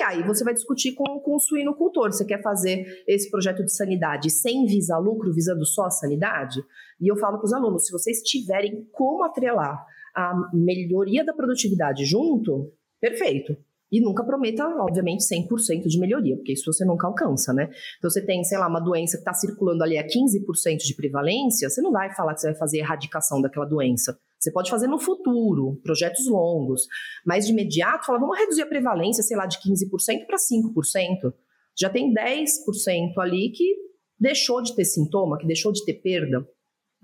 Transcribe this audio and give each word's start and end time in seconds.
E 0.00 0.02
aí 0.02 0.22
você 0.22 0.42
vai 0.42 0.54
discutir 0.54 0.94
com, 0.94 1.20
com 1.20 1.36
o 1.36 1.38
suinocultor. 1.38 2.10
Você 2.10 2.24
quer 2.24 2.40
fazer 2.40 3.04
esse 3.06 3.30
projeto 3.30 3.62
de 3.62 3.70
sanidade 3.70 4.30
sem 4.30 4.64
visar 4.64 4.98
lucro, 4.98 5.30
visando 5.30 5.62
só 5.66 5.84
a 5.84 5.90
sanidade? 5.90 6.64
E 6.98 7.06
eu 7.06 7.16
falo 7.18 7.36
para 7.36 7.44
os 7.44 7.52
alunos, 7.52 7.84
se 7.84 7.92
vocês 7.92 8.22
tiverem 8.22 8.88
como 8.92 9.22
atrelar 9.24 9.84
a 10.16 10.32
melhoria 10.54 11.22
da 11.22 11.34
produtividade 11.34 12.06
junto, 12.06 12.72
perfeito. 12.98 13.54
E 13.92 14.00
nunca 14.00 14.24
prometa, 14.24 14.66
obviamente, 14.68 15.22
100% 15.22 15.82
de 15.82 16.00
melhoria, 16.00 16.34
porque 16.36 16.54
isso 16.54 16.72
você 16.72 16.82
nunca 16.82 17.06
alcança, 17.06 17.52
né? 17.52 17.68
Então, 17.98 18.08
você 18.08 18.24
tem, 18.24 18.42
sei 18.42 18.56
lá, 18.56 18.68
uma 18.68 18.80
doença 18.80 19.18
que 19.18 19.20
está 19.20 19.34
circulando 19.34 19.84
ali 19.84 19.98
a 19.98 20.06
15% 20.06 20.78
de 20.78 20.94
prevalência, 20.94 21.68
você 21.68 21.82
não 21.82 21.92
vai 21.92 22.14
falar 22.14 22.32
que 22.32 22.40
você 22.40 22.50
vai 22.52 22.56
fazer 22.56 22.78
erradicação 22.78 23.42
daquela 23.42 23.66
doença. 23.66 24.18
Você 24.40 24.50
pode 24.50 24.70
fazer 24.70 24.86
no 24.86 24.98
futuro, 24.98 25.78
projetos 25.82 26.26
longos, 26.26 26.86
mas 27.26 27.44
de 27.46 27.52
imediato, 27.52 28.06
fala, 28.06 28.18
vamos 28.18 28.38
reduzir 28.38 28.62
a 28.62 28.66
prevalência, 28.66 29.22
sei 29.22 29.36
lá, 29.36 29.44
de 29.44 29.58
15% 29.58 30.26
para 30.26 30.36
5%. 30.38 31.34
Já 31.78 31.90
tem 31.90 32.12
10% 32.12 33.18
ali 33.18 33.52
que 33.52 33.76
deixou 34.18 34.62
de 34.62 34.74
ter 34.74 34.86
sintoma, 34.86 35.36
que 35.36 35.46
deixou 35.46 35.70
de 35.72 35.84
ter 35.84 35.94
perda. 35.94 36.46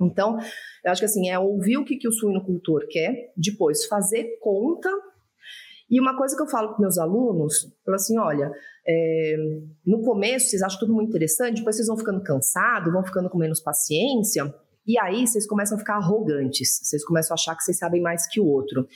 Então, 0.00 0.38
eu 0.84 0.90
acho 0.90 1.00
que 1.00 1.06
assim, 1.06 1.28
é 1.28 1.38
ouvir 1.38 1.76
o 1.76 1.84
que, 1.84 1.96
que 1.96 2.08
o 2.08 2.12
suinocultor 2.12 2.86
quer, 2.88 3.32
depois 3.36 3.84
fazer 3.84 4.38
conta. 4.40 4.90
E 5.90 6.00
uma 6.00 6.16
coisa 6.16 6.34
que 6.34 6.42
eu 6.42 6.48
falo 6.48 6.70
para 6.70 6.80
meus 6.80 6.98
alunos, 6.98 7.70
eu 7.86 7.94
assim, 7.94 8.18
olha, 8.18 8.50
é, 8.86 9.36
no 9.84 10.02
começo 10.02 10.48
vocês 10.48 10.62
acham 10.62 10.80
tudo 10.80 10.94
muito 10.94 11.10
interessante, 11.10 11.58
depois 11.58 11.76
vocês 11.76 11.88
vão 11.88 11.96
ficando 11.96 12.22
cansados, 12.22 12.92
vão 12.92 13.04
ficando 13.04 13.28
com 13.28 13.38
menos 13.38 13.60
paciência, 13.60 14.52
e 14.86 14.98
aí 14.98 15.26
vocês 15.26 15.46
começam 15.46 15.76
a 15.76 15.78
ficar 15.78 15.96
arrogantes, 15.96 16.80
vocês 16.82 17.04
começam 17.04 17.34
a 17.34 17.36
achar 17.36 17.56
que 17.56 17.62
vocês 17.62 17.78
sabem 17.78 18.00
mais 18.00 18.26
que 18.28 18.40
o 18.40 18.46
outro. 18.46 18.86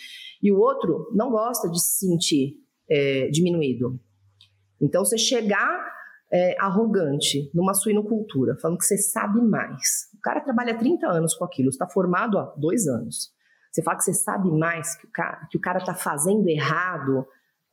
E 0.42 0.52
o 0.52 0.58
outro 0.58 1.10
não 1.14 1.30
gosta 1.30 1.68
de 1.68 1.80
se 1.80 2.06
sentir 2.06 2.56
é, 2.88 3.28
diminuído. 3.28 3.98
Então, 4.80 5.04
você 5.04 5.18
chegar 5.18 5.90
é, 6.32 6.56
arrogante 6.60 7.50
numa 7.52 7.74
suinocultura, 7.74 8.56
falando 8.60 8.78
que 8.78 8.84
você 8.84 8.96
sabe 8.96 9.40
mais. 9.42 10.08
O 10.16 10.20
cara 10.20 10.40
trabalha 10.40 10.78
30 10.78 11.06
anos 11.06 11.34
com 11.34 11.44
aquilo, 11.44 11.68
está 11.68 11.88
formado 11.88 12.38
há 12.38 12.54
dois 12.56 12.86
anos. 12.86 13.32
Você 13.70 13.82
fala 13.82 13.98
que 13.98 14.04
você 14.04 14.14
sabe 14.14 14.50
mais 14.50 14.96
que 14.96 15.06
o 15.06 15.10
cara, 15.10 15.46
que 15.50 15.58
o 15.58 15.60
cara 15.60 15.78
está 15.78 15.94
fazendo 15.94 16.48
errado. 16.48 17.26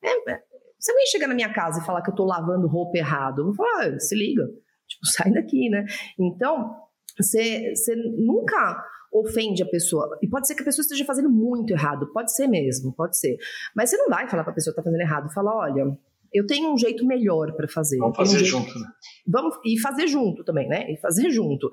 É, 0.03 0.31
é, 0.31 0.43
você 0.79 0.93
nem 0.93 1.05
chega 1.07 1.27
na 1.27 1.33
minha 1.33 1.51
casa 1.51 1.81
e 1.81 1.85
falar 1.85 2.01
que 2.01 2.09
eu 2.09 2.13
estou 2.13 2.25
lavando 2.25 2.67
roupa 2.67 2.97
errado. 2.97 3.39
Eu 3.39 3.45
vou 3.45 3.55
falar, 3.55 3.87
ah, 3.87 3.99
se 3.99 4.15
liga, 4.15 4.43
tipo, 4.87 5.05
sai 5.09 5.31
daqui, 5.31 5.69
né? 5.69 5.85
Então, 6.19 6.75
você, 7.23 7.73
você 7.75 7.95
nunca 7.95 8.83
ofende 9.11 9.63
a 9.63 9.65
pessoa. 9.65 10.17
E 10.21 10.27
pode 10.27 10.47
ser 10.47 10.55
que 10.55 10.61
a 10.61 10.65
pessoa 10.65 10.83
esteja 10.83 11.05
fazendo 11.05 11.29
muito 11.29 11.71
errado, 11.71 12.11
pode 12.11 12.33
ser 12.33 12.47
mesmo, 12.47 12.93
pode 12.93 13.17
ser. 13.17 13.37
Mas 13.75 13.89
você 13.89 13.97
não 13.97 14.09
vai 14.09 14.29
falar 14.29 14.43
para 14.43 14.51
a 14.51 14.55
pessoa 14.55 14.73
que 14.73 14.79
está 14.79 14.89
fazendo 14.89 15.01
errado. 15.01 15.33
Fala, 15.33 15.55
olha, 15.55 15.97
eu 16.33 16.45
tenho 16.45 16.71
um 16.71 16.77
jeito 16.77 17.05
melhor 17.05 17.53
para 17.55 17.67
fazer. 17.67 17.97
Vamos 17.97 18.17
fazer 18.17 18.41
um 18.41 18.45
junto, 18.45 18.79
né? 18.79 18.87
Vamos, 19.27 19.55
e 19.65 19.79
fazer 19.79 20.07
junto 20.07 20.43
também, 20.43 20.67
né? 20.67 20.91
E 20.91 20.97
fazer 20.97 21.29
junto. 21.29 21.69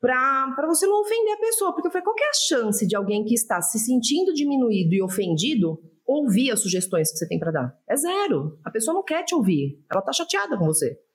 Para 0.00 0.66
você 0.66 0.86
não 0.86 1.00
ofender 1.00 1.34
a 1.34 1.40
pessoa. 1.40 1.74
Porque 1.74 1.90
falei, 1.90 2.04
qual 2.04 2.16
é 2.18 2.28
a 2.28 2.34
chance 2.34 2.86
de 2.86 2.96
alguém 2.96 3.24
que 3.24 3.34
está 3.34 3.60
se 3.60 3.78
sentindo 3.78 4.32
diminuído 4.32 4.94
e 4.94 5.02
ofendido 5.02 5.78
ouvir 6.06 6.50
as 6.50 6.60
sugestões 6.60 7.10
que 7.10 7.18
você 7.18 7.28
tem 7.28 7.38
para 7.38 7.50
dar? 7.50 7.78
É 7.88 7.96
zero. 7.96 8.58
A 8.64 8.70
pessoa 8.70 8.94
não 8.94 9.02
quer 9.02 9.24
te 9.24 9.34
ouvir. 9.34 9.82
Ela 9.90 10.00
está 10.00 10.12
chateada 10.12 10.56
com 10.56 10.64
você. 10.64 10.98